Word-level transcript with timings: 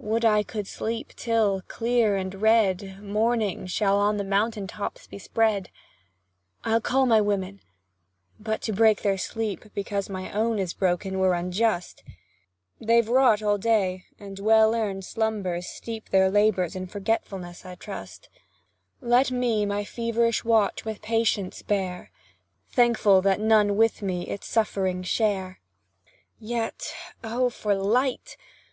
Would 0.00 0.24
I 0.24 0.42
could 0.42 0.66
sleep 0.66 1.10
again 1.10 1.16
till, 1.16 1.62
clear 1.68 2.16
and 2.16 2.42
red, 2.42 3.00
Morning 3.00 3.64
shall 3.68 4.00
on 4.00 4.16
the 4.16 4.24
mountain 4.24 4.66
tops 4.66 5.06
be 5.06 5.20
spread! 5.20 5.70
I'd 6.64 6.82
call 6.82 7.06
my 7.06 7.20
women, 7.20 7.60
but 8.40 8.60
to 8.62 8.72
break 8.72 9.02
their 9.02 9.16
sleep, 9.16 9.66
Because 9.74 10.08
my 10.08 10.32
own 10.32 10.58
is 10.58 10.74
broken, 10.74 11.20
were 11.20 11.32
unjust; 11.32 12.02
They've 12.80 13.08
wrought 13.08 13.40
all 13.40 13.56
day, 13.56 14.02
and 14.18 14.40
well 14.40 14.74
earn'd 14.74 15.04
slumbers 15.04 15.68
steep 15.68 16.08
Their 16.10 16.28
labours 16.28 16.74
in 16.74 16.88
forgetfulness, 16.88 17.64
I 17.64 17.76
trust; 17.76 18.28
Let 19.00 19.30
me 19.30 19.64
my 19.64 19.84
feverish 19.84 20.44
watch 20.44 20.84
with 20.84 21.02
patience 21.02 21.62
bear, 21.62 22.10
Thankful 22.68 23.22
that 23.22 23.38
none 23.38 23.76
with 23.76 24.02
me 24.02 24.26
its 24.26 24.48
sufferings 24.48 25.06
share. 25.06 25.60
Yet, 26.40 26.92
oh, 27.22 27.48
for 27.48 27.76
light! 27.76 28.36